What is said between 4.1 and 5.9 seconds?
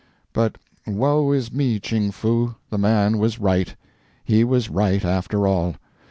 He was right, after all.